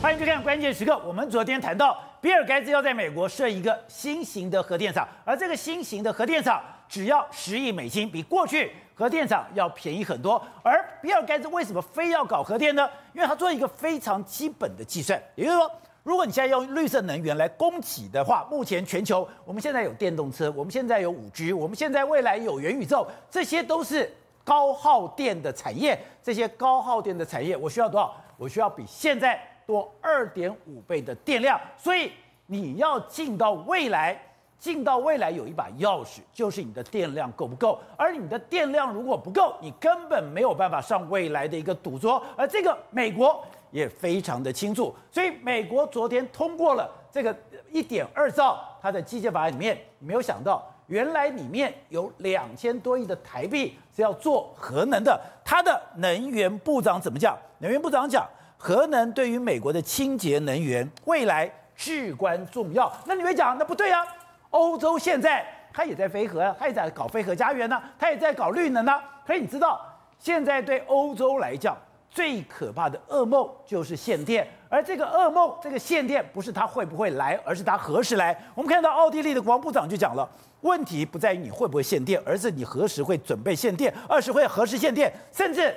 [0.00, 0.92] 欢迎收看《关键时刻》。
[1.04, 10.40] 我们昨天谈到，比尔盖茨要在美国设一个新型的核电厂，而这个新型的核电厂只要十亿美金，比过去核电厂要便宜很多。
[10.62, 12.88] 而比尔盖茨为什么非要搞核电呢？
[13.12, 15.68] 因为他做一个非常基本的计算，也就是说，
[16.04, 24.08] 如果你现在用绿色能源来供给的话，目前全球我们现在有电动车，我们现在有五 G，我们现在未来有元宇宙，这些都是
[24.44, 25.98] 高耗电的产业。
[26.22, 28.14] 这些高耗电的产业，我需要多少？
[28.36, 29.42] 我需要比现在。
[29.68, 32.10] 多二点五倍的电量，所以
[32.46, 34.18] 你要进到未来，
[34.58, 37.78] 进到未来有一把钥匙，就是你的电量够不够。
[37.94, 42.24] 而你的电量如果不够，你根本没有办法上未来的一个赌桌。
[42.34, 47.36] 而这个美国也非常的清楚，所以美国昨天通过了这个
[47.70, 55.20] 一点二兆它的基建法案里面，没有想到原来里面有两千多亿的台币是要做核能的。
[55.44, 57.36] 他的能源部长怎么讲？
[57.58, 58.26] 能源部长讲。
[58.60, 62.92] 核能对于美国的清洁能源未来至关重要。
[63.06, 64.04] 那你会讲，那不对啊？
[64.50, 69.00] 欧洲现在它也在飞核啊，它也在搞飞核家园呢，它也在搞绿能呢。
[69.24, 69.80] 可是你知道，
[70.18, 71.76] 现在对欧洲来讲，
[72.10, 74.44] 最可怕的噩梦就是限电。
[74.68, 78.36] 而这个噩梦，这个限电不是它会不会来，而是它何时来。
[78.56, 80.28] 我们看到奥地利的国防部长就讲了，
[80.62, 85.72] 问题不在于你会不会限电，而是你何时会准备限电，二是会何时限电，甚至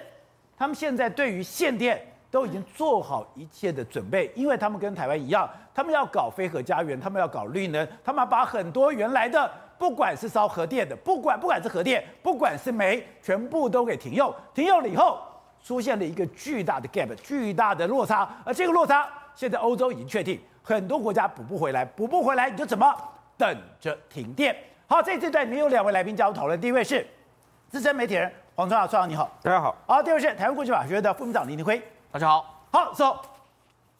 [0.58, 2.02] 他们现在对于限电。
[2.32, 14.34] 都已经做好一切的准备，因为他们跟台湾一样，他们要搞非核家园，他们要搞绿能，他们把很多原来的，不管是烧核电的，不管不管是核电，不管是煤，全部都给停用。
[14.54, 15.20] 停用了以后，
[15.62, 18.28] 出现了一个巨大的 gap，巨大的落差。
[18.46, 22.96] 而这个落差，现在欧洲已经确定，很多国家补不回来，补不回来，你就怎么
[23.38, 24.56] 等着停电？
[24.88, 27.06] 好，这这段里面有两位来宾加入讨论，第一位是
[27.68, 29.76] 资深媒体人黄创耀，创耀你好，大家好。
[29.86, 31.82] 好，第二位是台湾国际法学院的副秘书长林廷辉。
[32.14, 33.16] 大家好，好，so,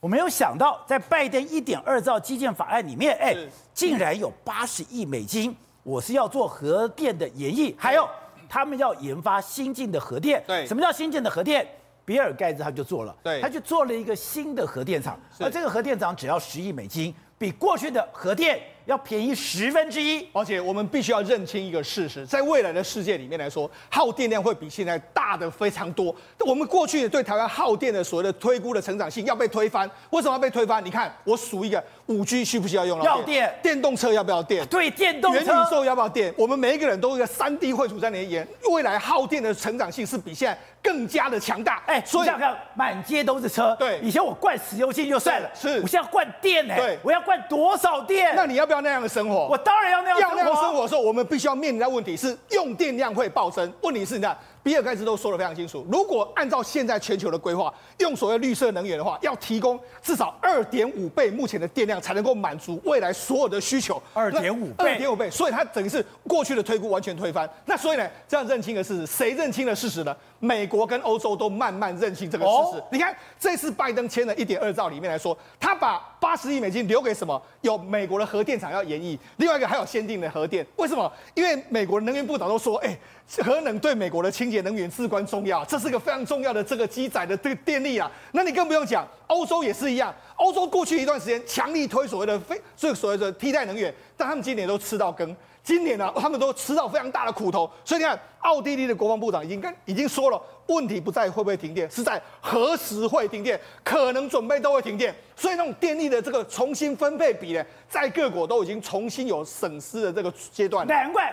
[0.02, 3.34] 我没有想到，在拜登一点二兆基建法案里面，哎，
[3.74, 8.06] 竟然有八十亿美金，我是要做核电的演绎，还有
[8.50, 10.44] 他们要研发新进的核电。
[10.46, 11.66] 对，什么叫新进的核电？
[12.04, 18.62] 比尔盖茨他就做了，对，他就做了一个新的核电厂，而这个核电厂只要十亿美金，比过去的核电。
[18.92, 26.14] 要便宜十分之一，而且我们必须要认清一个事实，在未来的世界里面来说，耗电量会比现在大的非常多。
[26.40, 30.84] 我们过去对台湾耗电的所谓的推估的成长性要被推翻，为什么要被推翻？
[30.84, 33.46] 你看，我数一个，五 G 需不需要用到电？
[33.46, 33.60] 要电。
[33.64, 34.68] 电动车要不要电？
[34.68, 35.40] 对，电动车。
[35.40, 36.34] 元宇宙要不要电？
[36.38, 41.82] 我们每一个人都有一个三 D 绘图在那里演，未来耗电的成长性是比现在更加的强大。
[41.86, 43.74] 哎，所以你想想，满街都是车。
[43.80, 46.76] 对，以前我灌石油气就算了，是，我现在灌电呢。
[46.76, 48.34] 对，我要灌多少电？
[48.36, 49.48] 那你要不要那样的生活？
[49.48, 50.38] 我当然要那样生活。
[50.38, 53.72] 要那样生活的时候，我们必须要面临的问题是用电量会暴增。
[53.82, 54.38] 问题是你看。
[54.64, 64.02] 比尔盖茨都说得非常清楚，如果按照现在全球的规划，用所谓绿色能源的话，要提供至少二点五倍目前的电量，才能够满足未来所有的需求。
[64.14, 67.50] 二点五倍，二点五倍，所以它等于是过去的推估完全推翻。
[67.66, 70.16] 那所以呢，这样认清的事实，谁认清了事实呢？
[70.40, 72.80] 美国跟欧洲都慢慢认清这个事实。
[72.80, 77.40] 哦、你看，这次拜登签了一点二兆里面来说，他把八十亿美金留给什么？
[77.62, 80.66] 有美国的核电厂要延役，另外一个还有先进的核电。
[80.76, 81.12] 为什么？
[81.34, 82.96] 因为美国的能源部长都说，哎。
[83.38, 88.12] 核能对美国的清洁能源至关重要，这是个非常重要的这个机载的这个电力啊。
[88.34, 90.14] 那你更不用讲，欧洲也是一样。
[90.36, 95.36] 欧洲过去一段时间强力推所谓的非，所以所谓的替代能源，但他们今年都吃到根。
[95.64, 97.70] 今年呢、他们都吃到非常大的苦头。
[97.86, 105.16] 所以你看，奥地利的国防部长已经跟已经说了，问题不在会不会停电，是在何时会停电，可能准备都会停电。
[105.36, 110.88] 所以那种电力的这个重新分配比呢，在各国都已经重新有审视的这个阶段。
[110.88, 111.32] 难怪。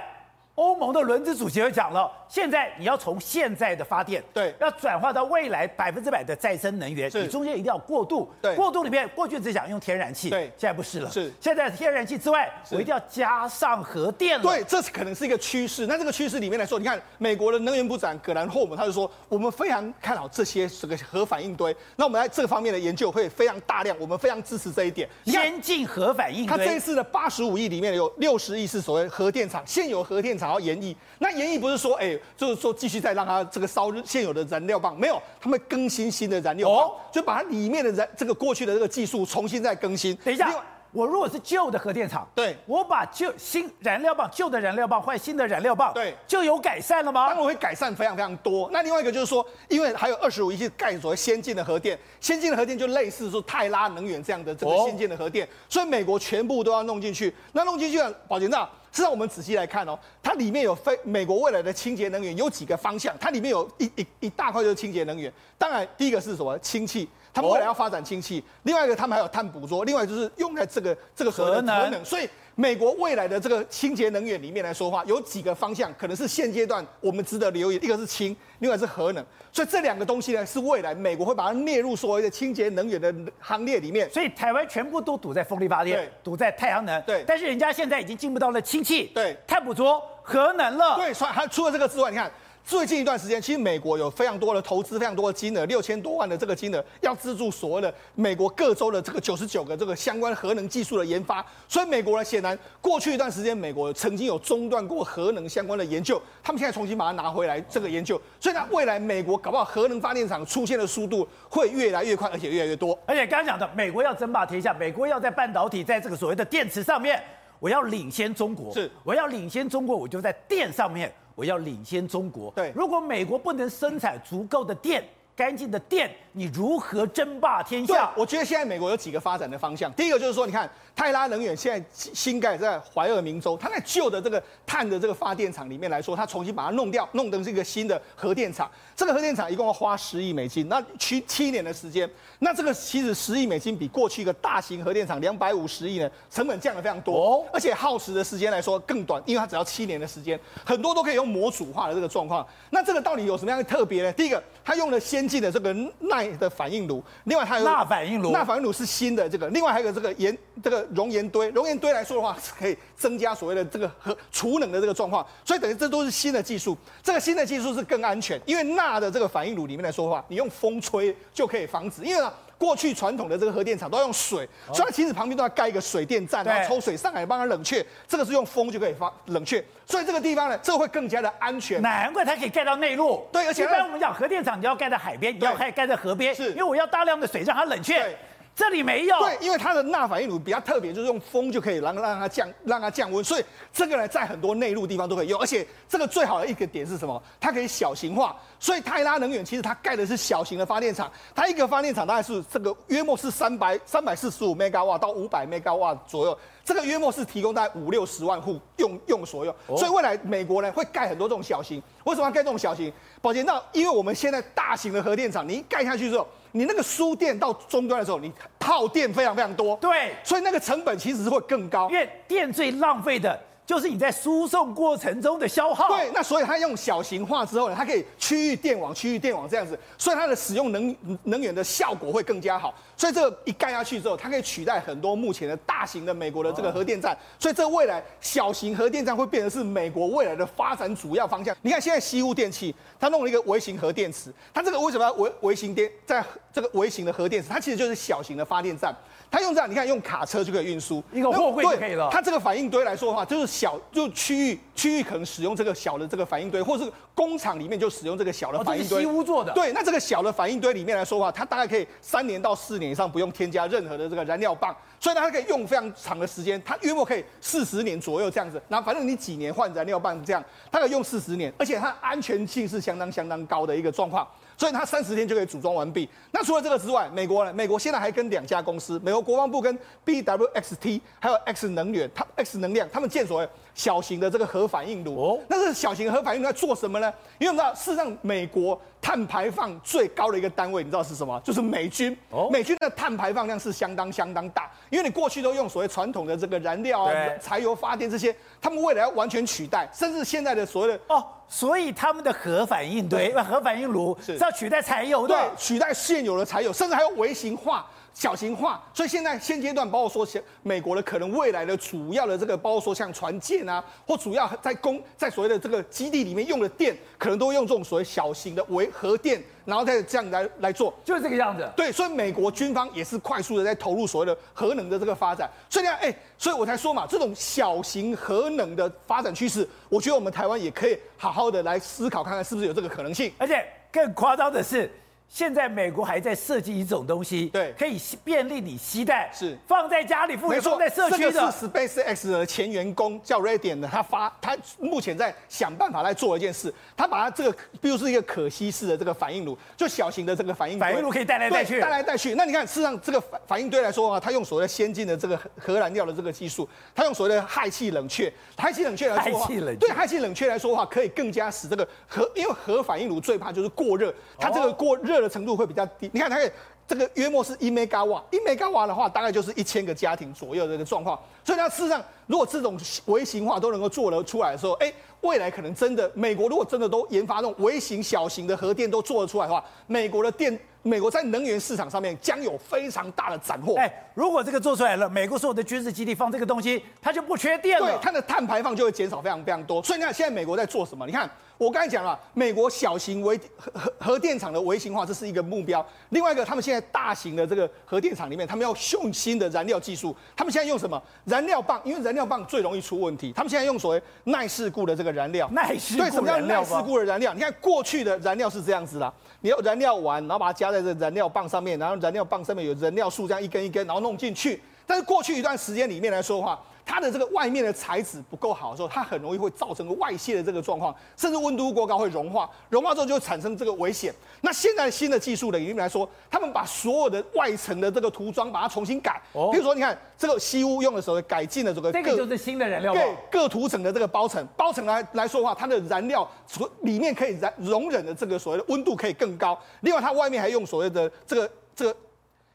[0.58, 15.86] 欧盟的轮值主席也讲了，现在你要从现在的发电，对，要转化到未来百分之百的再生能源，你中间一定要过渡，对，过渡里面过去只想用天然气，对，现在不是了，是，现在天然气之外，我一定要加上核电了，对，这是可能是一个趋势。
[15.86, 25.08] 那这个趋势里面来说，你看美国的能源部长葛兰霍姆他就说，我们非常看好这些这个核反应堆，那我们在这方面的研究会非常大量，我们非常支持这一点。
[25.24, 30.96] 先进核反应堆，他这一次的八十五亿里面有六十亿是所谓核电厂，现有核电厂要延役。
[31.18, 40.16] 那那研议不是说，哎、欸，就是说继续再让它这个烧现有的燃料棒，没有，他们更新新的燃料棒，哦、就把它里面的燃这个过去的这个技术重新再更新。
[40.24, 40.50] 等一下，
[40.90, 47.26] 我如果是旧的核电厂，对，我把旧新燃料棒旧的燃料棒换新的燃料棒，对，就有改善了吗？
[47.28, 48.70] 当然会改善非常非常多。
[48.72, 57.34] 那另外一个就是说，因为还有二十五亿去盖所谓先进的核电，先进的核电就类似说泰拉能源这样的这个先进的核电，哦、所以美国全部都要弄进去。
[57.52, 58.66] 那弄进去，宝杰长。
[58.92, 65.32] 是让我们仔细来看哦，它里面有非美国未来的清洁能源有几个方向，它里面有一一一大块就是清洁能源。
[65.56, 66.58] 当然，第一个是什么？
[66.58, 67.08] 氢气。
[67.32, 72.28] 他们未来要发展氢气，另外一个他们还有碳捕捉，另外就是用在这个这个所谓的核能，所以。
[72.60, 77.76] 美国未来的这个清洁能源里面来说话，有几个方向可能是现阶段我们值得留意。
[77.76, 79.24] 一个是氢，另外是核能。
[79.52, 84.10] 所以这两个东西呢，是未来美国会把它列入所谓的清洁能源的行列里面。
[84.10, 87.00] 所以台湾全部都赌在风力发电，赌在太阳能。
[87.02, 87.22] 对。
[87.24, 90.96] 但是人家现在已经进步到了氢气，对，碳捕捉、核能了。
[90.96, 92.28] 对，所以它除了这个之外，你看。
[92.68, 101.42] 最近一段时间，其实美国有非常多的投资，非常多的金额，六千多万的这个金额，要资助所谓的美国各州的这个九十九个这个相关核能技术的研发。
[101.66, 108.20] 所以美国呢，显然过去一段时间，美国曾经有中断过核能相关的研究，他们现在重新把它拿回来这个研究。
[108.38, 112.98] 所以呢，未来美国搞不好核能发电厂出现的速度会越来越快，而且越来越多。
[113.06, 117.18] 而且刚刚讲的，美国要争霸天下，美国要在半导体，在这个所谓的电池上面，
[117.60, 118.74] 我要领先中国。
[118.74, 121.10] 是，我要领先中国，我就在电上面。
[121.38, 122.52] 我要领先中国。
[122.56, 125.04] 对，如果美国不能生产足够的电。
[125.36, 128.12] 干净的电，你如何争霸天下？
[128.16, 129.92] 我觉得现在美国有几个发展的方向。
[129.92, 138.68] 第一个就是说，你看泰拉能源现在新盖在怀俄明州，它在旧的这个碳的这个发电厂里面来说，它重新把它弄掉，弄成是一个新的核电厂。
[138.96, 142.10] 这个核电厂一共要花十亿美金，那七七年的时间，
[142.40, 152.44] 那这个其实十亿美金比过去一个大型核电厂两百五十亿呢，成本降了非常多，哦，而且耗时的时间来说更短，因为它只要七年的时间，很多都可以用模组化的这个状况。
[152.70, 154.12] 那这个到底有什么样的特别呢？
[154.14, 166.76] 第一个，它用了先进的这个耐的反应炉，另外它有钠反应炉，钠反应炉是新的这个，另外还有这个盐这个熔岩堆，熔岩堆来说的话，是可以增加所谓的这个核储能的这个状况，所以等于这都是新的技术。
[167.02, 172.32] 这个新的技术是更安全，因为钠的这个反应炉里面来说的话，你用风吹就可以防止，因为呢。
[172.58, 174.44] 过去传统的这个核电厂都要用水，
[174.74, 177.86] 所以它其实旁边都要盖一个水电站，然后抽水上来帮它冷却。
[178.08, 181.80] 这个是用风就可以发冷却，所以这个地方呢，这个会更加的安全。
[181.80, 183.24] 难怪它可以盖到内陆。
[183.30, 188.18] 对，而且一般我们讲核电厂，你要盖在海边，你要盖盖在河边，是因为我要大量的水让它冷却。
[188.58, 197.22] 这里没有，对，因为它的钠反应炉比较特别，就是用风就可以让让它降让它降温，所以这个呢在很多内陆地方都可以用，而且这个最好的一个点是什么？
[197.38, 212.92] 它可以小型化，所以泰拉能源其实它盖的是小型的发电厂，它一个发电厂大概是这个约莫是三百三百四十五 mega 到五百 mega 左右，这个约莫是提供大概五六十万户用用所用，所以未来美国呢会盖很多这种小型，为什么要盖这种小型？
[213.22, 216.26] 宝杰，那因为我们现在大型的核电厂，你一盖下去之后。
[216.52, 223.38] 你那个输电到终端的时候，你耗电非常非常多，对，所以那个成本其实是会更高，因为电最浪费的。
[223.68, 225.88] 就是你在输送过程中的消耗。
[225.88, 232.74] 对，那所以它用小型化之后呢，它可以区域电网、区域电网这样子，所以它的使用能能源的效果会更加好。
[232.96, 237.14] 所以这个一盖下去之后，它可以取代很多目前的大型的美国的这个核电站。
[237.38, 241.54] 所以这未来小型核电站会变成是美国未来的发展主要方向。
[241.60, 248.96] 你看现在西屋电器，它弄了一个微型核电池，它这个为什么要微微型电，在这个微型的核电池，它其实就是小型的发电站。
[249.30, 252.08] 它用这样，你看用卡车就可以运输一个货柜就可以了。
[252.10, 258.98] 它这个反应堆来说的话，就是小就区域区域可能使用这个小的这个反应堆，或是工厂里面就使用这个小的反应堆。
[258.98, 259.52] 哦、西屋做的。
[259.52, 268.62] 对，那这个小的反应堆里面来说的话，它大概可以三年到四年以上不用添加任何的这个燃料棒，所以它可以用非常长的时间，它约莫可以四十年左右这样子。
[268.68, 270.40] 那反正你几年换燃料棒这样，
[270.70, 274.24] 它可以用四十年，而且它安全性是相当相当高的一个状况。
[274.58, 276.08] 所以它三十天就可以组装完毕。
[276.32, 277.52] 那除了这个之外，美国呢？
[277.52, 285.16] 美国现在还跟两家公司，美国国防部跟 BWXT 还有 X 能源，它 X 能量，他们建所谓小型的这个核反应炉。
[285.16, 287.10] 哦，那这小型核反应炉在做什么呢？
[287.38, 291.40] 因为我们知道，事实上美国碳排放最高的一个单位，你知道是什么？
[291.44, 292.14] 就是美军。
[292.30, 301.24] 哦，美军的碳排放量是相当相当大，因为你过去都用所谓传统的这个燃料啊，柴油发电这些，他们未来要完全取代，甚至现在的所谓的哦。
[301.50, 307.86] 所以他们的核反应堆、核反应炉是要取代柴油的，对，取代现有的柴油，甚至还有微型化。
[308.18, 321.70] 小型化，所以现在现阶段，包括说像美国的可能未来的主要的这个，包括说像船舰啊，或主要在工在所谓的这个基地里面用的电，可能都用这种所谓小型的为核电，然后再这样来来做，就是这个样子。
[321.76, 325.48] 对，所以美国军方也是快速的在投入所谓的核能的这个发展。
[325.70, 333.32] 所以你看，哎，所以我才说嘛，这种小型核能的发展趋势，我觉得我们台湾也可以好好的来思考看看是不是有这个可能性。
[333.38, 334.90] 而且更夸张的是。
[335.28, 339.56] 现在美国还在设计一种东西，对，可以便利你携带，是。
[339.66, 341.32] 放在家里，不会放在社区的。
[341.32, 352.34] 这个是 SpaceX 的前员工叫 Radian 的，他发，他目前在想办法来做一件事，他把他这个，比如是一个可吸式的这个反应炉，就小型的这个反应炉，反应炉可以带来带去，带来带去。
[352.34, 359.46] 那你看，事实上这个反反应堆来说的话，它用所谓的先进的这个核燃料的这个技术，它用所谓的氦气冷却，氦气冷却来说
[359.78, 366.10] 对氦气冷却来说的话，可以更加使这个核，因为核反应炉最怕就是过热，它这个过热的程度会比较低。
[366.12, 366.38] 你看，它
[366.86, 371.18] 这个约莫是一 mega 瓦，一 mega 瓦的话，大概就是一千个家庭左右的一个状况。
[371.44, 374.92] 所以它事实上，如果这种微型化都能够做得出来的时候，哎，
[375.22, 380.56] 未来可能真的，美国如果真的都研发那种微型、小型的核电都做得出来的话，美国的电。
[380.80, 383.74] 美国在能源市场上面将有非常大的斩获。
[383.74, 387.86] 哎，如果这个做出来了，美国所有的军事基地放这个东西，它就不缺电了。
[387.86, 389.82] 对，它的碳排放就会减少非常非常多。
[389.82, 391.04] 所以你看，现在美国在做什么？
[391.04, 391.28] 你看。
[391.58, 395.84] 我刚才讲了，美国小型微核核核电厂的微型化，这是一个目标。
[396.10, 400.14] 另外一个，他们现在大型的这个核电厂里面，他们要用新的燃料技术。
[400.36, 401.02] 他们现在用什么？
[401.24, 403.32] 燃料棒，因为燃料棒最容易出问题。
[403.32, 405.48] 他们现在用所谓耐事故的这个燃料。
[405.52, 406.02] 耐事故。
[406.02, 407.34] 对，什么叫耐事故的燃料？
[407.34, 414.60] 你看过去的燃料是这样子的，你要燃料完，然后把它加在这燃料棒上面，然后燃料棒上面有燃料束，这样一根一根，然后弄进去。
[414.86, 416.58] 但是过去一段时间里面来说的话，
[416.88, 424.12] 它的这个外面的材质不够好的时候，它很容易会造成个外泄的这个状况，甚至温度过高会融化，融化之后就会产生这个危险。
[424.40, 441.94] 那现在新的技术的里面来说，他们把所有的外层的这个涂装把它重新改，哦，比如说你看这个西屋用的时候改进了这个，这个就是新的燃料，对，各涂层的这个包层，包层来来说的话，它的燃料除里面可以燃容忍的这个所谓的温度可以更高，另外它外面还用所谓的这个这个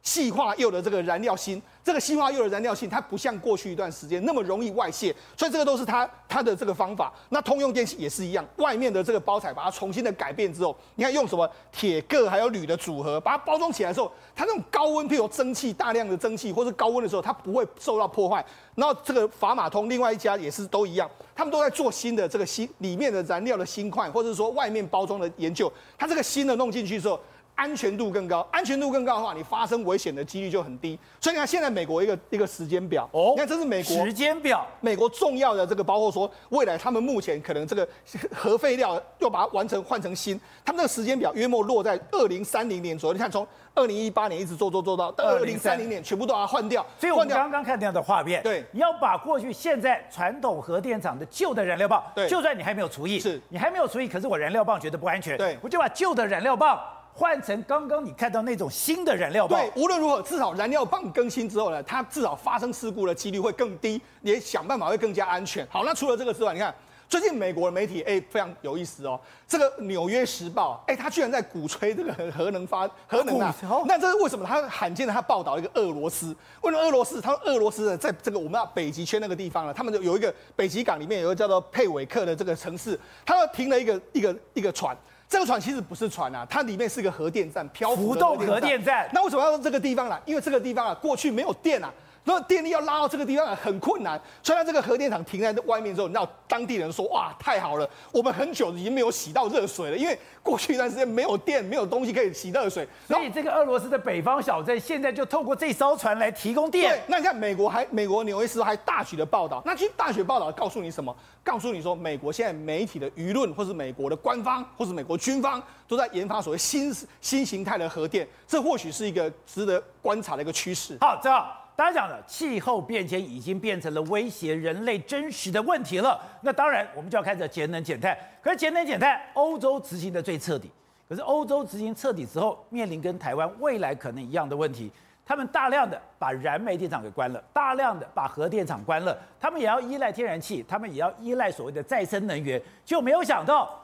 [0.02, 1.62] 细化釉的这个燃料芯。
[1.84, 7.12] 这个新化铀的燃料性，它不像过去一段时间那么容易外泄，所以这个都是它它的这个方法。
[7.30, 18.44] 那通用电气也是一样，外面的这个包材把它重新的改变之后，你看用什么铁、铬还有铝的组合，把它包装起来的时候，它那种高温，譬如蒸汽大量的蒸汽或是高温的时候，它不会受到破坏。
[18.76, 27.20] 然后这个法马通另外一家也是都一样，他们都在做新的这个新里面的燃料的芯块，或者是说外面包装的研究，它这个新的弄进去之后。
[27.56, 30.98] 安全度更高，安全度更高的话，你发生危险的几率就很低。
[31.22, 37.88] 所以你看，现在美国一个一个时间表，哦，你看这是美国时间表，美国重要的这个，包括说未来他们目前可能这个
[38.34, 43.14] 核废料又把它完成换成新，他们这个时间表约莫落在二零三零年左右。
[43.14, 46.86] 你看，从二零一八年一直做做做到到二零三零年，全部都要换掉。
[47.00, 56.80] 所以我们刚刚看那样的画面，对，你要把过去现在传统核电厂的旧的燃料棒，对，就算你还没有除役，是你还没有除役，可是我燃料棒觉得不安全，对，我就把旧的燃料棒。
[57.16, 65.66] 换成刚刚你看到那种新的燃料棒，对，无论如何，至少燃料棒更新之后呢，它至少发生事故的几率会更低，也想办法会更加安全。
[65.70, 66.74] 好，那除了这个之外，你看
[67.08, 73.54] 最近美国的媒体哎、欸、非常有意思哦，这个《纽约时报》哎，他居然在鼓吹这个核核能发核能啊，
[73.86, 74.44] 那这是为什么？
[74.44, 77.22] 他罕见的他报道一个俄罗斯，为什么俄罗斯？
[77.22, 84.98] 他说俄罗斯呢，在这个我们北极圈那个地方呢，他们有一个北极港里面有一个叫做佩韦克的这个城市，他们停了一个一个一个船。
[85.34, 89.10] 这个船其实不是船啊，它里面是个核电站，漂浮的核电站。
[89.12, 90.16] 那为什么要用这个地方呢？
[90.26, 91.92] 因为这个地方啊，过去没有电啊。
[92.26, 102.88] 那电力要拉到这个地方很困难，所以它这个核电厂停在外面之后，你知道当地人说哇，太好了，我们很久已经没有洗到热水了，因为过去一段时间没有电，没有东西可以洗热水。
[103.08, 106.92] 所以这个俄罗斯的北方小镇现在就透过这艘船来提供电。
[106.92, 111.14] 对，那你看美国还美国纽约时报还大举的报道，那其实大举报道告诉你什么？
[111.44, 120.98] 告诉你说美国现在媒体的舆论，或是美国的官方，或是美国军方都在研发所谓新新形态的核电，这或许是一个值得观察的一个趋势。
[121.02, 121.60] 好，正好。
[121.76, 126.22] 大家讲的气候变迁已经变成了威胁人类真实的问题了。
[126.42, 128.16] 那当然，我们就要开始节能减碳。
[128.42, 130.70] 可是节能减碳，欧洲执行的最彻底。
[131.10, 134.92] 可是欧洲执行彻底之后，面临跟台湾未来可能一样的问题。
[135.26, 139.18] 他们大量的把燃煤电厂给关了，大量的把核电厂关了。
[139.40, 142.62] 他们也要依赖天然气，他们也要依赖所谓的再生能源。
[142.86, 143.82] 就没有想到，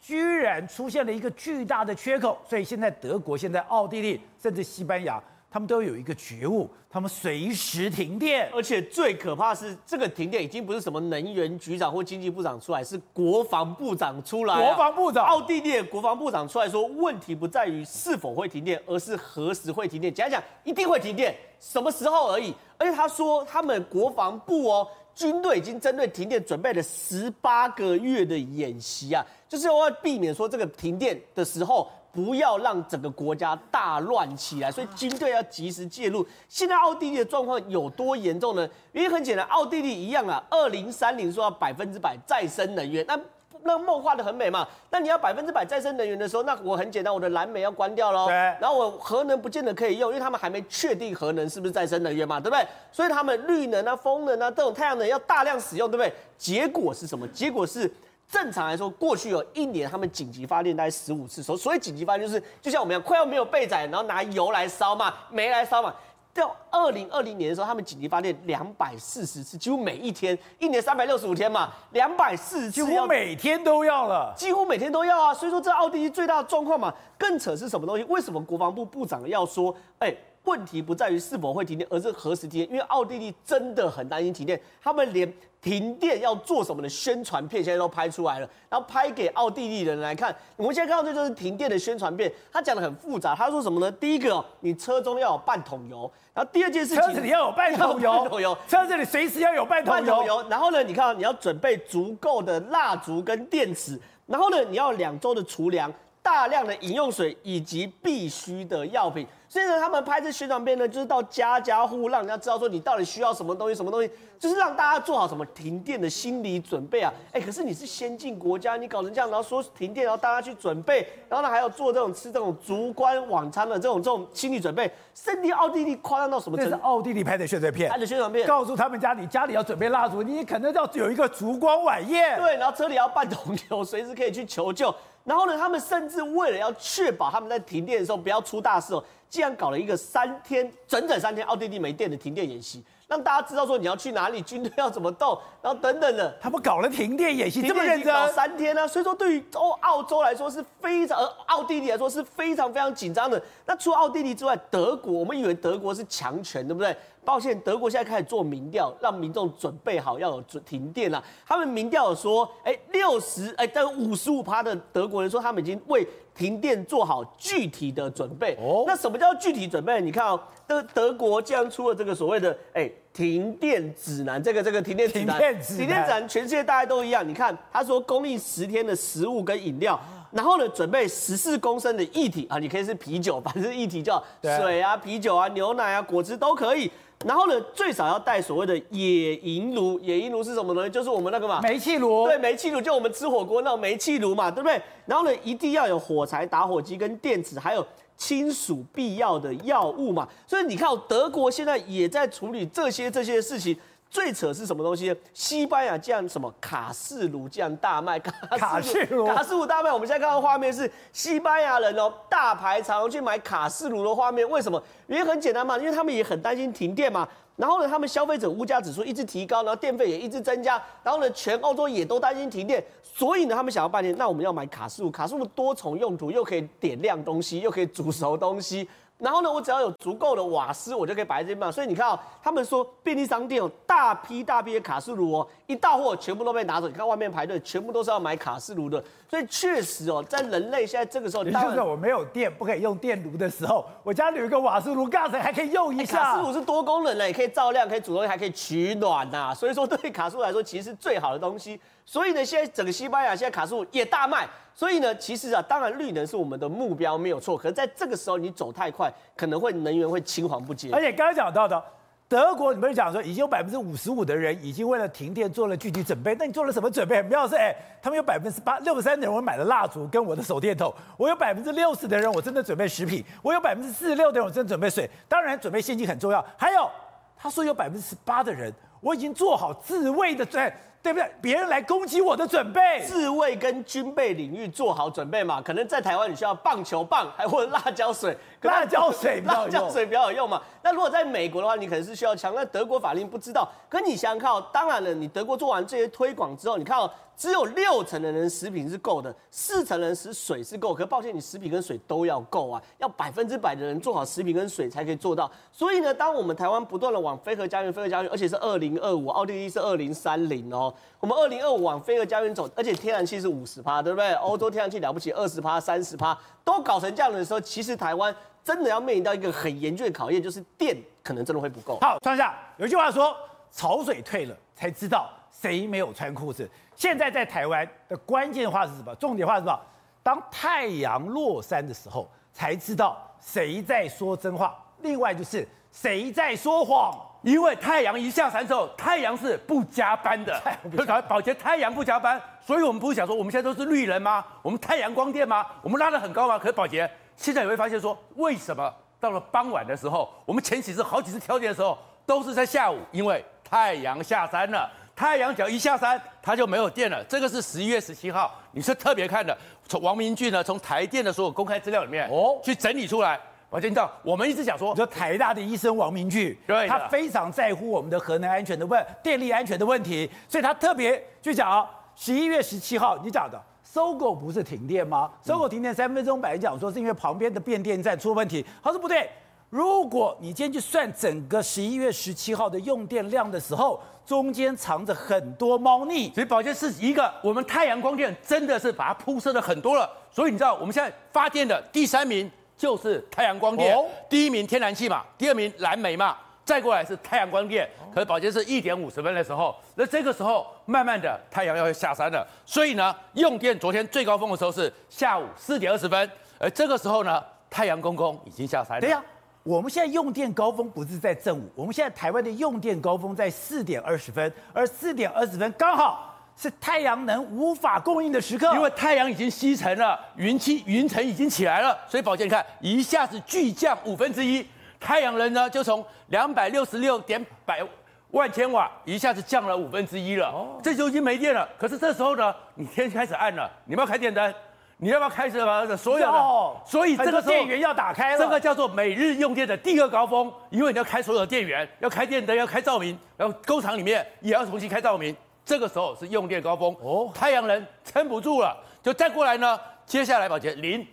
[0.00, 2.38] 居然出现了一个巨大的缺口。
[2.46, 5.20] 所以现在德国、现在奥地利，甚至西班牙。
[5.52, 14.58] 他们都有一个觉悟，他们随时停电，而且最可怕的是，这个停电已经不是什么能源局长或经济部长出来，是国防部长出来啊。
[14.58, 20.12] 国防部长，奥地利的国防部长出来说，问题不在于是否会停电，而是何时会停电。
[20.14, 22.54] 讲讲一定会停电，什么时候而已。
[22.78, 31.90] 而且他说，他们国防部哦，军队已经针对停电准备了十八个月的演习啊，就是要避免说这个停电的时候。
[32.12, 36.26] 不要让整个国家大乱起来，所以军队要及时介入。
[36.46, 38.68] 现在奥地利的状况有多严重呢？
[38.92, 43.18] 原因很简单，奥地利一样啊，二零三零说要百分之百再生能源，那
[43.62, 44.68] 那梦画的很美嘛。
[44.90, 48.26] 那你要百分之百再生能源的时候，那我很简单，我的燃煤要关掉喽。
[48.26, 48.34] 对。
[48.34, 52.66] 然后我核能不见得可以用，因为他们还没确定核能是不是再生能源嘛，对不对？
[52.92, 56.12] 所以他们绿能啊、风能啊这种太阳能要大量使用，对不对？
[56.36, 57.26] 结果是什么？
[57.28, 57.90] 结果是。
[58.32, 65.94] 正常来说，过去有一年他们紧急发电大概十五次，所所以紧急发电就是就像我们一样，快要没有备载，然后拿油来烧嘛，煤来烧嘛。
[66.34, 75.34] 到二二零二零年的时候，他们紧急发电两百四十次，几乎每一天，一年三百六十五天嘛，两百四十次，几乎每天都要了，几乎每天都要啊。
[75.34, 78.04] 所以说，这奥地利最大的状况嘛，更扯是什么东西？
[78.04, 80.14] 为什么国防部部长要说，哎？
[80.44, 82.68] 问题不在于是否会停电，而是何时停电。
[82.70, 90.34] 因为奥地利真的很担心停电，他们连停电要做什么的宣传片现在都拍出来了，然后拍给奥地利人来看。
[90.56, 93.34] 我们现在看到这就是停电的宣传片，他讲的很复杂。
[93.34, 93.90] 他说什么呢？
[93.92, 100.14] 第一个，你车中要有半桶油；然后第二件事情，车子里要有半桶油， 半桶油，车子里随时要有半桶油。
[100.16, 100.48] 桶油。
[100.48, 103.96] 然后呢，你看你要准备足够的蜡烛跟电池，
[104.26, 109.24] 然后呢，你要两周的储粮，大量的饮用水以及必需的药品。
[109.52, 117.12] 所以呢，他们拍这宣传片呢，就是到家家户户，让人家知道说你到底需要什么东西，什么东西，就是让大家做好什么停电的心理准备啊。
[117.32, 124.90] 哎，可是你是先进国家，你搞成这样，然后说停电，然后大家去准备，然后呢还要做这种吃这种烛光晚餐的这种这种心理准备。
[125.14, 126.70] 圣地奥地利夸张到什么程度？
[126.70, 132.38] 这是奥地利拍的宣传片，拍的宣传片，告诉他们家里家里要准备蜡烛，你可能要有一个烛光晚宴。
[132.38, 134.94] 对，然后车里要半桶油，随时可以去求救。
[135.24, 146.36] 然后呢，他们甚至为了要确保他们在停电的时候不要出大事哦，竟然搞了一个三天，整整三天奥地利没电的停电演习，让大家知道说你要去哪里，军队要怎么动，然后等等的。
[146.38, 148.86] 他们搞了停电演习，这么认真，搞三天呢、啊？
[148.86, 153.42] 所以说对于欧澳洲来说是非常，而奥地利来说是非常非常紧张的。
[153.64, 156.94] 那除奥地利之外，德国，我们以为德国是强权，对不对？
[157.24, 161.22] 抱歉，德国现在开始做民调，让民众准备好要有停电了。
[161.46, 168.56] 他们民调说，哎，六十，哎，但五十五趴的德国人说他们已经为停电做好具体的准备。
[168.60, 170.00] 哦，那什么叫具体准备？
[170.00, 177.26] 你看哦，德德国竟然出了这个所谓的哎停电指南，这个这个停电指南，停电指南，全世界大家都一样。
[177.26, 179.98] 你看，他说供应十天的食物跟饮料。
[180.32, 186.90] 然后呢，准备十四公升的液体啊，你可以是啤酒，反正液体叫水啊、啤酒啊、牛奶啊、果汁都可以。
[187.24, 190.88] 然后呢，最少要带所谓的野营炉，野营炉是什么呢？
[190.88, 192.26] 就是我们那个嘛，煤气炉。
[192.26, 194.80] 对，煤气炉就我们吃火锅那种煤气炉嘛，对不对？
[195.06, 197.86] 然后呢，一定要有火柴、打火机跟电池，还有
[198.16, 200.28] 亲属必要的药物嘛。
[200.46, 203.76] 所以你看，德国现在也在处理这些这些事情。
[204.12, 205.16] 最扯是什么东西？
[205.32, 208.18] 西班牙这样什么卡式炉这样大卖，
[208.58, 209.90] 卡式炉卡式炉大卖。
[209.90, 214.46] 我们现在看到画面是西班牙人哦，大排长龙去买卡式炉的画面。
[214.50, 214.80] 为什么？
[215.06, 217.26] 原因很简单嘛，因为他们也很担心停电嘛。
[217.56, 220.82] 然后呢，他们消费者物价指数一直提高，然后电费也一直增加。
[221.02, 225.10] 然后呢，全欧洲也都担心停电，所以呢，他们想要半天，那我们要买卡式炉。
[225.10, 228.86] 卡式炉多重用途，又可以点亮东西，又可以煮熟东西。
[229.22, 231.70] 然后呢，我只要有足够的瓦斯，我就可以摆在这边嘛。
[231.70, 236.88] 所以你看哦，他们说便利商店有大批大批的卡式炉哦，一到货全部都被拿走。
[236.88, 239.02] 你看外面排队，全部都是要买卡式炉的。
[239.30, 246.18] 所以确实哦，在人类现在这个时候，你就是我没有电不可以用电炉的时候，我家里有一个瓦斯炉，刚才还可以用一下。
[246.18, 249.54] 卡式炉是多功能的，也可以照亮，可以煮东西，还可以取暖呐、啊。
[249.54, 251.80] 所以说，对卡式炉来说，其实是最好的东西。
[252.04, 254.48] 所以呢，现在整个西班牙现在卡斯也大卖。
[254.74, 260.88] 所以呢，其实啊，当然绿能是我们的目标没有错，可是在这个时候你走太快，可能会能源会青黄不接。
[260.92, 261.84] 而且刚刚讲到的
[262.26, 267.16] 德国，你们讲说已经有百分之五十五的人已经为了停电做了具体准备，那你做了什么准备？
[267.18, 276.90] 很妙是，哎，他们有百分之八六十三的人我买了蜡烛跟我的手电筒，我有百分之六十的人我真的准备食品，我有百分之四十六的人我真的准备水，当然准备现金很重要，还有
[277.36, 280.74] 他说有百分之十八的人我已经做好自卫的准备。
[281.02, 281.28] 对不对？
[281.40, 285.60] 别人来攻击我的准备，自卫跟军备领域做好准备嘛？
[285.60, 288.36] 可能在台湾你需要棒球棒，还或者辣椒水。
[288.62, 290.60] 辣椒水，辣椒水比较有用嘛？
[290.82, 292.52] 那如果在美国的话，你可能是需要枪。
[292.54, 293.68] 那德国法令不知道。
[293.88, 300.94] 可你想想看哦，当然了，你德国做完这些推广之后，你看哦，只有六成的人食品是够的，四成人食水是够。
[300.94, 305.50] 可抱歉，你食品跟水都要够啊，要百分之百的人做好食品跟水才可以做到。
[305.70, 314.32] 所以呢，当我们台湾不断的往非核家园、非核家园，而且是二零二五，奥地利是二零三零哦，我们二零二五往非核家园走，而且天然气是五十趴，对不对？
[314.34, 318.34] 欧洲天然气了不起，二十趴、三十趴都搞成这样的时候，其实台湾。
[318.64, 321.98] 真的要面临到一个很严峻的考验，就是电可能真的会不够。
[322.00, 323.36] 好，创下有一句话说
[323.72, 329.14] ：“潮水退了才知道谁没有穿裤子。”现在在台湾的关键话是什么？
[329.16, 329.80] 重点话是什么？
[330.22, 337.12] 当太阳落山的时候，才知道谁在说真话，另外就是谁在说谎。
[337.42, 340.62] 因为太阳一下山之后，太阳是不加班的。
[341.28, 344.44] 宝洁，太阳不加班，所以我们不是想说我们现在都是绿人吗？
[344.62, 345.66] 我们太阳光电吗？
[345.82, 346.56] 我们拉得很高吗？
[346.56, 347.10] 可是宝杰。
[347.36, 354.90] 现在你会发现说，为什么到了傍晚的时候，我们前几次好几次调节的时候都是在下午，因为太阳下山了。
[355.14, 357.22] 太阳只要一下山，它就没有电了。
[357.24, 373.62] 这个是十一月十七号，你是特别看的，从王明俊呢从台电的所有公开资料里面哦去整理出来，我听到我们一直讲说，你说台大的医生王明俊，对，他非常在乎我们的核能安全的问电力安全的问题，所以他特别就讲啊，十一月十七号你讲的。
[373.92, 378.64] SOGO 不是停电吗？SOGO 停电三分钟，本来讲说是因为旁边的变电站出问题。
[378.82, 379.28] 他说不对，
[379.68, 386.32] 如果你今天去算整个十一月十七号的用电量的时候，中间藏着很多猫腻。
[386.32, 390.08] 所以宝杰是一个，我们太阳光电真的是把它铺设的很多了。
[390.30, 396.34] 所以你知道我们现在发电的第三名就是太阳光电，哦、第一名天然气嘛，第二名蓝煤嘛。
[396.72, 409.02] 再过来是太阳光电，可是宝杰是一点五十分的时候，那这个时候慢慢的太阳要下山了，所以呢，用电昨天最高峰的时候是下午四点二十分，而这个时候呢，太阳公公已经下山了。
[409.02, 409.22] 对呀，
[409.62, 424.66] 我们现在用电高峰不是在正午，我们现在台湾的用电高峰在四点二十分，而四点二十分刚好是太阳能无法供应的时刻，因为太阳已经西沉了，云气云层已经起来了，所以宝杰你看一下子巨降五分之一。
[425.02, 427.84] 太阳能呢，就从两百六十六点百
[428.30, 431.68] 万千瓦一下子降了五分之一了，哦，这就已经没电了。
[431.76, 434.54] 可是这时候呢，你天开始暗了，你要开电灯？
[434.98, 435.96] 你要不要开什么？
[435.96, 438.38] 所有的，哦、所以这个时候电源要打开了。
[438.38, 445.36] 这个叫做每日用电的第二高峰，因为你要开所有的电源，要开电灯，要开照明，然后工厂里面也要重新开照明。
[445.64, 451.04] 这个时候是用电高峰，哦，太阳能撑不住了，就再过来呢，接下来保洁零。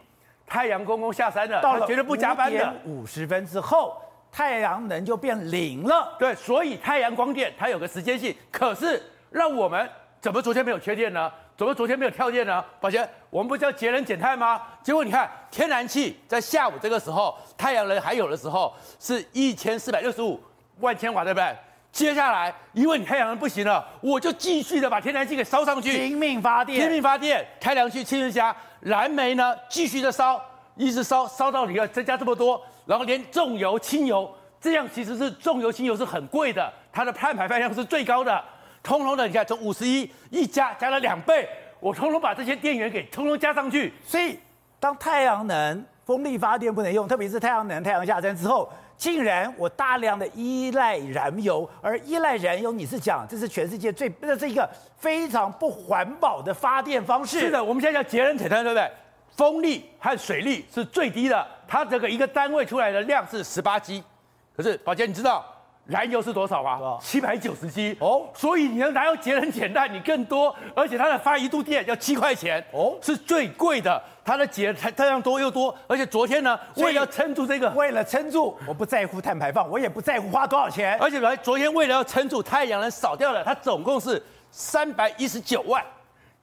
[0.50, 6.16] 太阳公公下山了，到了绝对不加班的五十分之后，太阳能就变零了。
[6.18, 8.36] 对，所以太阳光电它有个时间性。
[8.52, 9.88] 可是让我们
[10.20, 11.32] 怎么昨天没有缺电呢？
[11.56, 12.64] 怎么昨天没有跳电呢？
[12.80, 14.62] 宝杰，我们不是要节能减碳吗？
[14.82, 20.42] 结果你看，天然气在下午这个时候，太阳能还有的时候是一千四百六十五
[20.80, 21.56] 万千瓦，对不对？
[21.92, 28.56] 接下来因为你太阳能不行了，我就继续的把天然气给烧上去，拼命发电，拼命发电，开凉去、气温加。
[28.80, 30.42] 燃煤呢，继续的烧，
[30.76, 34.30] 一直烧，烧到你要增加这么多，然后连重油、轻油，
[34.62, 38.44] 这样其实是重油、轻油是很贵的，它的碳排放量是最高的，
[38.82, 41.48] 通通的，你看从五十一一加加了两倍，
[41.80, 44.38] 我通通把这些电源给通通加上去，所以
[44.80, 57.40] 当太阳能、风力发电不能用，特别是太阳能太阳下山之后，竟然我大量的依赖燃油，而依赖燃油，你是讲这是全世界最这是一个非常不环保的发电方式。
[57.40, 58.92] 是的，我们现在叫节能减碳，对不对？
[59.38, 64.04] 风力和水力是最低的，它这个一个单位出来的量是十八 G，
[64.54, 65.46] 可是宝杰你知道？
[65.90, 66.98] 燃油是多少吗？
[67.02, 69.92] 七百九十 G 哦，所以你要燃油节能减碳？
[69.92, 74.02] 你更多，而且它的发一度电要七块钱哦，是最贵的。
[74.24, 80.96] 它的节它这样多又多，而且昨天呢，为了撑住这个，为了撑住，我不在乎碳排放，我也不在乎花多少钱。
[81.00, 85.84] 而且来昨天为了要撑住太阳能少掉了，它总共是三百一十九万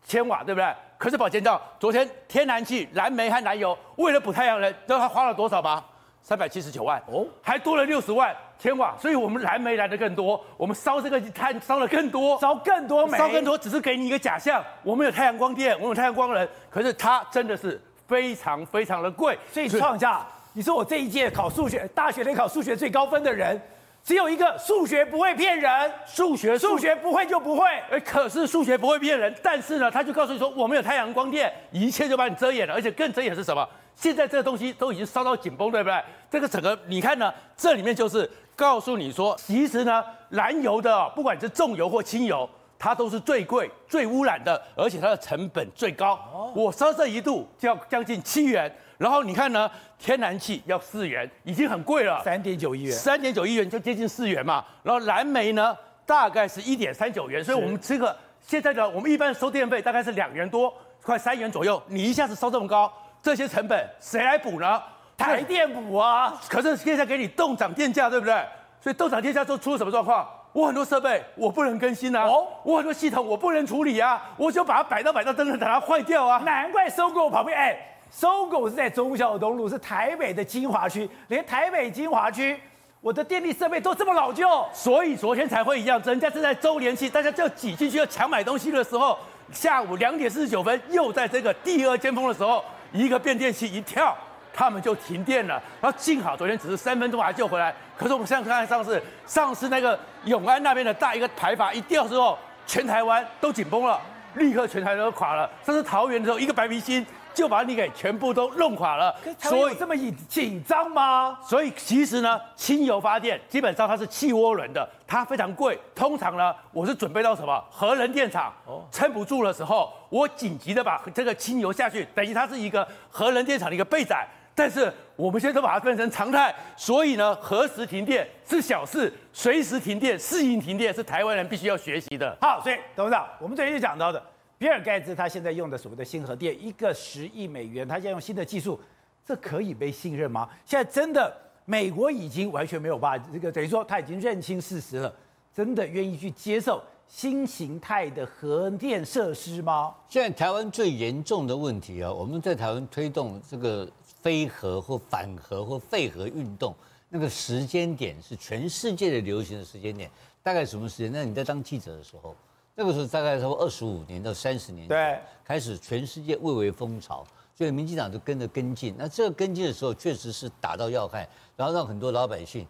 [0.04, 0.74] 千瓦，对不对？
[0.98, 5.84] 可是宝杰知道，昨天天然气、燃煤和燃油为了补太阳能，知道它花了多少吗？
[6.22, 19.38] 三百七十九万哦，还多了六十万千瓦，所以我们燃煤来的更多，我们烧这个碳烧的更多，烧更多煤，烧更多，只是给你一个假象，我们有太阳光电，我们有太阳光能，可是它真的是非常非常的贵。
[19.52, 23.60] 所以创下，你说我这一届考数学，大学里考数学最高分的人，
[24.02, 33.68] 只有一个，数学不会骗人，数学数学不会就不会，哎，可是数学不会骗人，但是呢，他就告诉你说，我们有太阳光电，一切就把你遮掩了，而且更遮掩是什么？
[33.94, 36.02] 现在这个东西都已经烧到紧绷，对不对？
[36.30, 46.14] 这个整个你看呢，这里面就是告诉你说，其实呢，燃油的不管是重油或轻油，它都是最贵、最污染的，而且它的成本最高。
[46.32, 54.64] 哦、我烧这一度就要将近七元，然后你看呢，天然气要四元，已经很贵了，三点九亿元，三点九亿元就接近四元嘛。
[54.82, 61.82] 然后燃煤呢，大概是一点三九元，所以我们这个现在的我们一般收电费大概是两元多，快三元左右。
[61.88, 62.90] 你一下子烧这么高。
[63.22, 64.80] 这些成本谁来补呢？
[65.16, 66.38] 台电补啊！
[66.48, 68.34] 可是现在给你冻涨电价，对不对？
[68.80, 70.28] 所以冻涨电价之后出了什么状况？
[70.52, 76.38] 我很多设备我不能更新啊，哦，我很多系统我不能处理啊，我就把它摆到摆到，等等等它坏掉啊。
[76.44, 77.76] 难怪 SOGO 旁边，哎
[78.14, 82.58] ，SOGO 是在忠孝东路，是台北的精华区，连台北精华区，
[83.00, 89.18] 我的电力设备都这么老旧，所以昨天才会一样，人家正在周年庆，大家就要挤进去要抢买东西的时候，
[89.52, 92.62] 下午两点四十九分，又在这个第二尖峰的时候。
[92.92, 94.16] 一个变电器一跳，
[94.56, 95.62] 他们就停电了。
[95.82, 97.74] 然后幸好昨天只是三分钟把它救回来。
[97.98, 104.00] 可是我们现在看上次，上次那个永安那边的大一个排阀一掉之后，全台湾都紧绷了，
[104.34, 105.48] 立刻全台湾都垮了。
[105.62, 109.14] 上次桃园的时候，一个白皮星就把你给全部都弄垮了。
[109.38, 111.38] 所以这么紧紧张吗？
[111.42, 115.78] 所以其实呢，轻油发电基本上它是汽涡轮的，它非常贵。
[115.94, 118.52] 通常呢，我是准备到什么核能电厂
[118.90, 124.26] 撑不住的时候，我紧急的把这个轻油下去，等于它是一个核能电厂的一个备载。
[124.56, 132.34] 但是我们现在都把它分成常态，所以呢，何时停电是小事，随时停电、适应停电是台湾人必须要学习的。
[132.40, 134.22] 好，所以董事长，我们这里就讲到的，
[134.56, 138.80] 比尔盖茨他现在用的所谓的新核电，一个十亿美元，他现在用新的技术，
[139.26, 140.48] 这可以被信任吗？
[140.64, 141.30] 现在真的
[141.66, 145.14] 美国已经完全没有办法，这个等于说他已经认清事实了，
[145.54, 149.94] 真的愿意去接受新形态的核电设施吗？
[150.08, 153.86] 现在台湾最严重的问题啊，我们在台湾推动这个
[154.26, 156.74] 非核或反核或废核运动，
[157.08, 160.10] 那个时间点是全世界的流行的时间点，
[160.42, 161.12] 大概什么时间？
[161.12, 162.34] 那你在当记者的时候，
[162.74, 168.92] 那个时候大概差不多二十五年到三十年，对，开始全世界蔚为风潮，所以民进党就跟着跟进。
[168.98, 172.66] 那这个跟进的时候，确实是打到要害，然后让很多老百姓。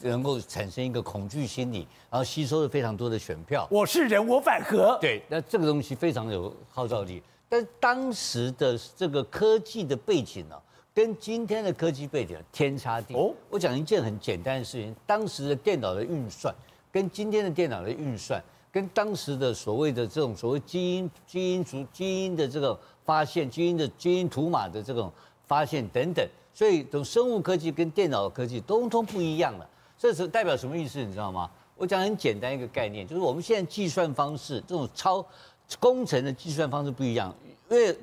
[0.00, 3.66] 能够产生一个恐惧心理，然后吸收了非常多的选票。
[3.70, 4.98] 我是人，我反核。
[5.00, 7.22] 对，那这个东西非常有号召力。
[7.48, 10.62] 但是当时的这个科技的背景呢、啊，
[10.98, 13.14] 跟今天的科技背景天差地。
[13.14, 16.52] 哦，我讲一件很简单的事情：当时的电脑的运算，
[16.90, 25.08] 跟今天的电脑的运算，跟当时的所谓的这种所谓基因、基因族、基因的这个发现、基因的基因图码的这种
[25.46, 26.28] 发现等等。
[26.52, 29.70] 所以，从生物科技跟电脑科技通通不一样了。
[29.96, 30.98] 这是代表什么意思？
[30.98, 31.48] 你知道吗？
[31.76, 35.24] 我讲很简单一个概念，就是我们现在计算方式，这种超
[35.78, 37.32] 工程的计算方式不一样。
[37.70, 37.96] 因为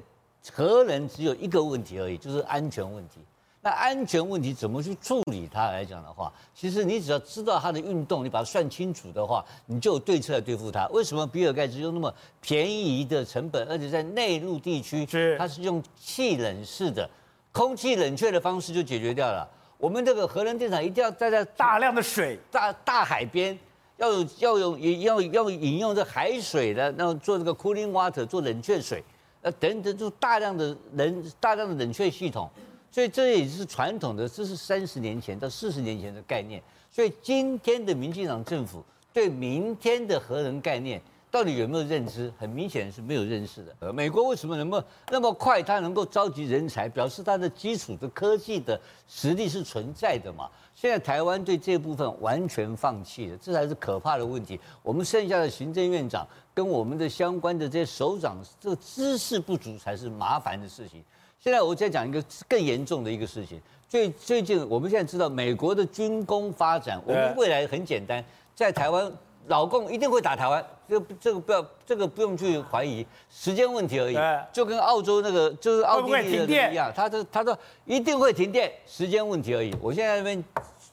[0.53, 3.19] 核能只有一个问题而已，就是安全问题。
[3.61, 10.87] 那安全问题怎么去处理它来讲的话，其实你只要知道它的运动，你把它算清楚的话，你就有对策来对付它。
[10.89, 17.09] 为什么比尔盖茨用那么便宜的成本，而且在内陆地区，是它是用气冷式的。
[17.51, 19.49] 空气冷却的方式就解决掉了。
[19.77, 23.57] 我们这个核能电厂一定要待在大量的水、大大海边，
[23.97, 29.03] 要有要有也要要饮用这海水的，然后做这个 cooling water 做冷却水，
[29.45, 32.49] 呃等等，就大量的冷大量的冷却系统。
[32.91, 36.59] 所以这也是传统的，这是三十年前到四十年前的概念。
[36.89, 40.99] 所以今天的民进党政府对明天的核能概念。
[41.35, 42.31] 到底有没有认知？
[42.39, 43.75] 很明显是没有认识的。
[43.81, 50.49] 呃，美国为什么能够那么快，它能够召集人才，表示它的基础的科技的实力是存在的嘛？
[50.73, 54.57] 现在台湾对这部分完全放弃了，这才是可怕的问题。
[54.81, 61.03] 我们剩下的行政院长跟我们的相关的这些首长，这个知识不足才是麻烦的事情。
[61.37, 63.59] 现在我再讲一个更严重的一个事情。
[63.89, 68.23] 最最近我们现在知道，美国的军工发展，我们未来很简单，
[68.55, 69.11] 在台湾。
[69.47, 74.17] 老共一定会打台湾，这个这个不要，这个不用去怀疑，时间问题而已。
[74.51, 79.75] 就跟澳洲那个就是奥地利的一样，他这他说一定会停电，时间问题而已。
[79.81, 80.43] 我现在这边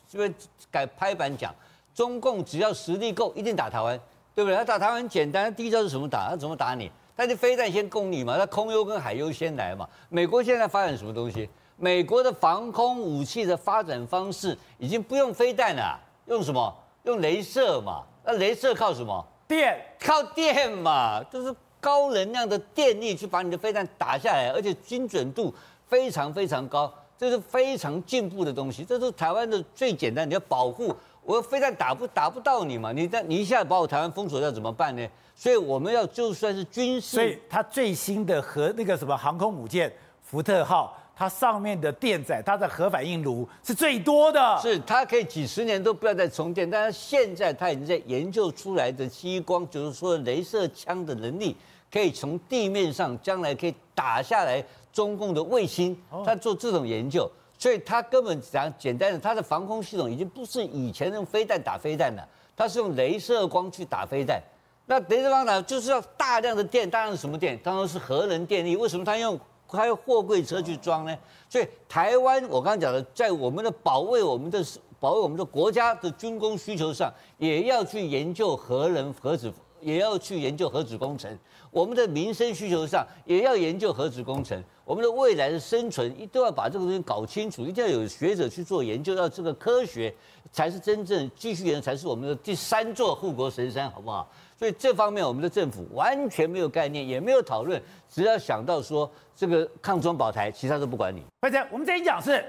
[0.08, 0.34] 这边
[0.70, 1.54] 改拍板讲，
[1.94, 3.98] 中共只要实力够，一定打台湾，
[4.34, 4.56] 对不对？
[4.56, 6.28] 他打台湾很简单，第一招是什么打？
[6.28, 6.90] 他怎么打你？
[7.16, 9.88] 他就飞弹先攻你嘛，他空优跟海优先来嘛。
[10.08, 11.48] 美国现在发展什么东西？
[11.76, 16.74] 美国的防空武器的发展方式已经不用飞弹了，用什么？
[17.04, 18.02] 用镭射嘛。
[18.24, 19.24] 那镭射靠什么？
[19.48, 25.52] 电，靠电嘛，就是高能量的电力去把你的飞弹打下来，而且精准度
[25.86, 28.84] 非常非常高，这是非常进步的东西。
[28.84, 32.92] 这是台湾的最简单，你要保护我的飞弹打不打不到你嘛？
[32.92, 35.06] 你在你一下把我台湾封锁掉怎么办呢？
[35.34, 40.96] 所以我们要就算是军事，所以它最新的核那个什么航空母舰福特号。
[41.22, 46.68] 它上面的电载，它的核反应炉是最多的，是它可以几十年都不要再充电。
[46.68, 51.56] 但是现在它已经在研究出来的激光，就是说镭射枪的能力，
[51.92, 54.60] 可以从地面上将来可以打下来
[54.92, 55.96] 中共的卫星。
[56.26, 64.42] 它做这种研究，所以它根本讲简单的，它的防空系统已经不是以前用飞弹打飞弹了，它是用镭射光去打飞弹。
[64.86, 67.56] 那镭射光呢，就是要大量的电，大量什么电？
[67.62, 68.74] 当然是核能电力。
[68.74, 69.38] 为什么它用？
[69.72, 71.16] 开货柜车去装呢，
[71.48, 74.62] 所以台湾我刚刚讲的，在我们的保卫我们的
[75.00, 81.36] 保卫我们的国家的军工需求上，也要去研究核能核子，也要去研究核子工程。
[81.70, 84.62] 我们的民生需求上，也要研究核子工程。
[84.84, 90.14] 我们的未来的生存，一定要把这个东西搞清楚，一定要有学者去做研究，要这个科学
[90.52, 94.28] 才是真正继续研究，才是我们的第三座护国神山，好不好？
[94.62, 101.20] 所以这方面，我们的政府完全没有概念，也没有讨论，只要想到说这个抗中保台，其他都不管你。
[101.40, 102.44] 快点，我们这一讲是，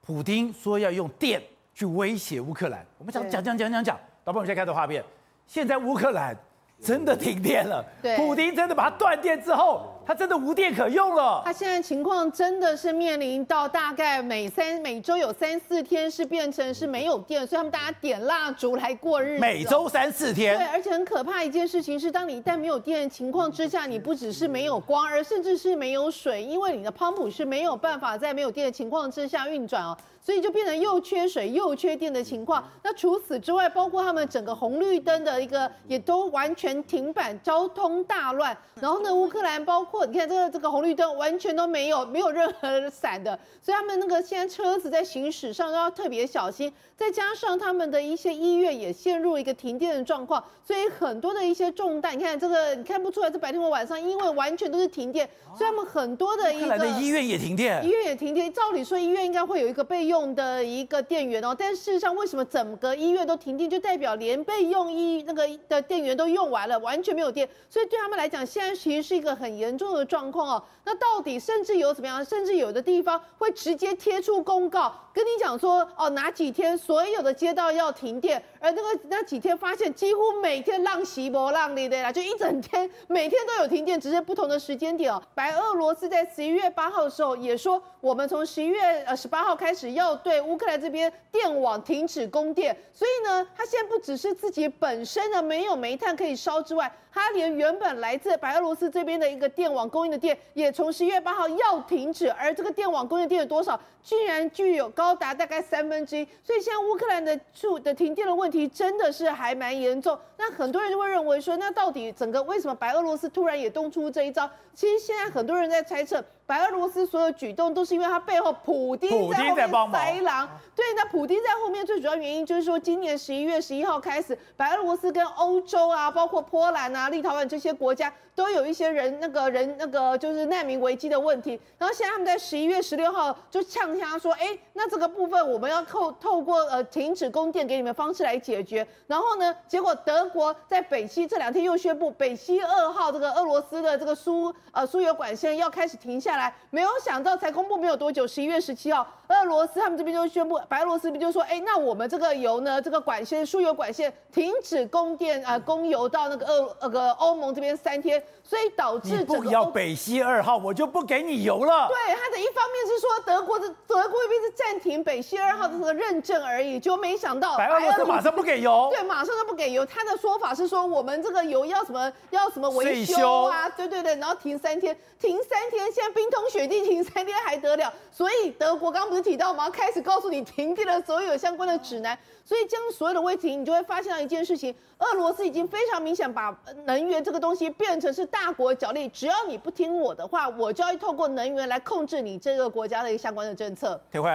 [0.00, 1.42] 普丁说要用电
[1.74, 2.86] 去威胁乌克兰。
[2.96, 5.02] 我们讲讲讲讲讲讲，导播，我们现在看到画面，
[5.48, 6.32] 现在乌克兰
[6.80, 7.84] 真的停电了。
[8.00, 11.42] 对，普丁真的把它断电之后，它真的无电可用了。
[11.44, 19.40] 他现在情况真的是面临到大概每三每周有三四天是变成是没有电，所以他们大家点蜡烛来过日子。
[19.42, 20.56] 每周三四天。
[20.56, 29.94] 对，而且很可怕一件事情是，当你一旦没有电的情况之下，你不只是没有光，而甚至是没有水，因为你的 pump 是没有办法在没有电的情况之下运转哦。
[30.20, 32.62] 所以就变成又缺水又缺电的情况。
[32.82, 38.56] 那除此之外，包括他们整个红绿灯的一个也都完全停摆，交通大乱。
[38.78, 43.38] 然后呢，乌克兰包括你看这个这个红绿灯完全都没有，没有任何闪的。
[43.62, 46.72] 所以他们那个现在车子在行驶上都要特别小心。
[46.96, 58.52] 再加上他们的一些医院也陷入一个停电的状况，所以很多的一些重担，你看这个你看不出来这白天和晚上，因为完全都是停电，所以他们很多的一个的医院也停电，医院也停电。
[58.52, 60.08] 照理说医院应该会有一个备。
[60.08, 70.62] 用的一个电源哦，但事实上，为什么整个医院都停电，就代表连备用医那个的电源都用完了，完全没有电，所以对他们来讲，现在其实是一个很严重的状况哦。
[70.84, 72.24] 那到底甚至有怎么样？
[72.24, 85.22] 甚至有的地方会直接贴出公告，跟你讲说哦，哪几天所有的街道要停电，而那个那几天发现几乎每天浪袭波浪里的啦，就一整天每天都有停电，只是不同的时间点哦。
[85.34, 90.18] 白俄罗斯在十一月八号的时候也说，我们从十一月呃十八号开始要。
[90.18, 102.28] 对乌克兰这边电网停止供电，所以呢，他现在不只是自己本身呢没有煤炭可以烧之外，他连原本来自白俄罗斯这边的一个电网供应的电，也从十一月八号要停止。
[102.32, 103.80] 而这个电网供应的电有多少？
[104.02, 106.26] 居然具有高达大概三分之一。
[106.42, 110.18] 所以现在乌克兰的住的停电的问题真的是还蛮严重。
[110.38, 114.48] 那很多人就会认为说，那到底整个为什么白俄罗斯突然也动出这一招？
[114.72, 116.24] 其实现在很多人在猜测。
[116.46, 128.10] 白俄罗斯所有举动都是因为他背后普丁在后面塞狼，对，那普丁在后面最主要原因就是说，今年十一月十一号开始，白俄罗斯跟欧洲啊，包括波兰啊、立陶宛这些国家。
[128.34, 138.86] 都有一些人，那个人那个就是难民危机的问题，然后现在他们在十一月十六号就呛他说，哎，那这个部分我们要透透过呃停止供电给你们方式来解决。
[139.08, 158.22] 然后呢，结果德国在北溪这两天又宣布北溪二号这个俄罗斯的这个输呃输油管线要开始停下来，没有想到才公布没有多久，十一月十七号，俄罗斯他们这边就宣布，白俄罗斯这边就说，哎，那我们这个油呢，这个管线输油管线停止供电呃供油到那个俄那个欧盟这边三天。
[158.42, 161.86] 所以导致整个不要北溪二号，我就不给你油了。
[161.86, 168.88] 对，他的一方面是说德国的德国这边是暂停北溪二号的这个认证而已，就没想到白俄罗斯马上不给油。
[168.90, 169.84] 对，马上就不给油。
[169.84, 173.68] 他的说法是说我们这个油要什么要什么维修啊？
[173.70, 177.92] 对对对，然后停三天，停三天，现在冰通雪地停三天还得了？
[178.10, 179.70] 所以德国刚刚不是提到吗？
[179.70, 182.18] 开始告诉你停电的所有相关的指南。
[182.44, 189.06] 所以将所有的问题，你就会发现到一件事情：俄罗斯已经非常明显把能源这个东西变成是大国角力。
[189.10, 194.00] 只要你不听我的话，我就要透过能源来控制你这个国家的一个相关的政策。
[194.10, 194.30] 铁慧，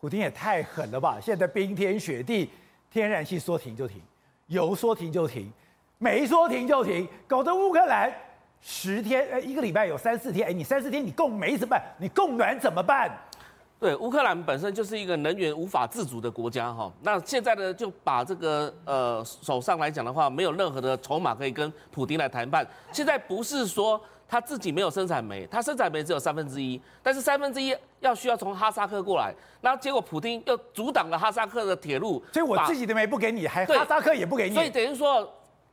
[0.00, 1.18] 普丁也太狠了吧！
[1.20, 2.48] 现在冰天雪地，
[2.90, 4.00] 天然气说停就停，
[4.50, 5.50] 油说停就停，
[5.98, 8.12] 煤说停就停，搞得乌克兰
[8.60, 11.82] 十天哎一个礼拜有三四天，哎，你三四天你供煤怎么办？
[11.98, 13.10] 你供暖怎么办？
[13.78, 22.66] 对，乌克兰本身就是一个能源无法自主的国家哈，那现在呢就把这个呃手上来讲的话，没有任何的筹码可以跟普丁来谈判。
[22.92, 23.98] 现在不是说
[24.30, 35.28] 他自己没有生产煤，他生产煤只有三分之一，但是三分之一要需要从哈萨克过来，那结果普丁又阻挡了哈萨克的铁路，所以我自己的煤不给你，还哈萨克也不给你，所以等于说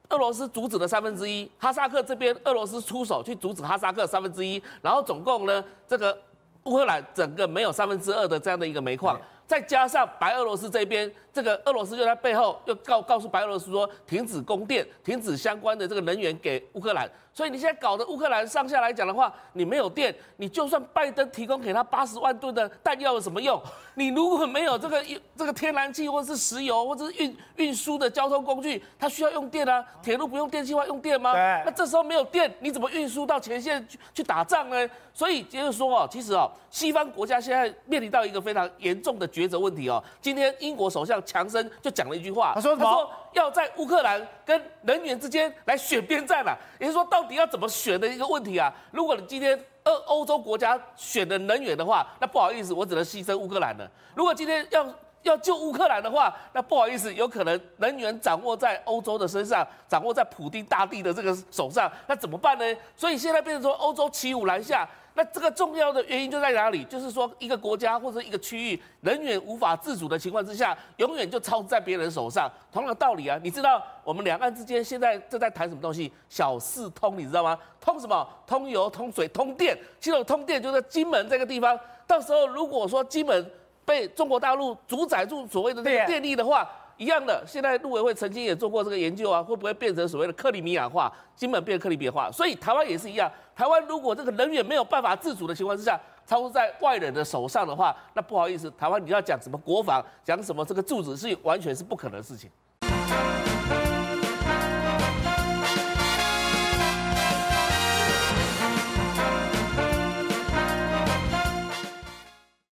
[0.10, 6.18] 俄罗斯阻止了三分之一，哈萨克这边俄罗斯出手去阻止哈萨克三分之一，然后总共呢这个。
[6.64, 17.08] 乌克兰整个没有三分之二的这样的一个煤矿，再加上白俄罗斯这边，这个俄罗斯就在背后又告告诉白俄罗斯说，停止供电，停止相关的这个能源给乌克兰。
[17.32, 23.62] 所以你现在搞得乌克兰上下来讲的话，你没有电，你就算拜登提供给他八十万吨的弹药有什么用？
[23.94, 25.04] 你如果没有这个
[25.36, 31.34] 这个天然气或者是石油或者是运运输的交通工具，它需要用电啊，铁路不用电气化用电吗？
[31.64, 34.90] 那这时候没有电，你怎么运输到前线去去打仗呢？
[35.14, 40.04] 所以就是说哦，其实哦，西方国家现在面临到一个非常严重的抉择问题哦。
[40.20, 42.76] 今天英国首相强生就讲了一句话，他说？
[42.76, 48.74] 他说要在乌克兰跟能源之间来选边站了，也就是说到底要怎么选的一个问题啊。
[48.92, 53.88] 如果你今天欧欧洲国家选的能源的话，那不好意思，我只能牺牲乌克兰了。
[54.16, 54.84] 如果今天要
[55.24, 62.64] 要救乌克兰的话，那不好意思，有可能能源掌握在欧洲的身上，掌握在普丁大帝的这个手上，那怎么办呢？
[62.96, 64.88] 所以现在变成说欧洲骑虎难下。
[65.14, 66.84] 那这个重要的原因就在哪里？
[66.84, 72.48] 就是说一个国家或者一个区域能源无法自主的情况之下，永远就操在别人手上。
[72.72, 76.14] 同样的道理啊，你知道我们两岸之间现在正在谈什么东西？
[76.30, 77.58] 小四通，你知道吗？
[77.82, 78.30] 通什么？
[78.46, 79.76] 通油、通水、通电。
[80.00, 81.76] 其实通电就在金门这个地方。
[82.06, 83.52] 到时候如果说金门
[83.88, 87.42] 被中国大陆主宰住所谓的这个电力的话，一样的。
[87.48, 91.10] 现在陆委会曾经也做过这个研究啊，会不会变成所谓的克里米亚化？
[91.38, 92.30] 金门变克里米亚化？
[92.30, 93.32] 所以台湾也是一样。
[93.56, 102.52] 台湾如果这个能源没有办法自主的情况之下，操作在外人的手上的话，那不好意思，台湾你要讲什么国防，讲什么这个柱子，是完全是不可能的事情。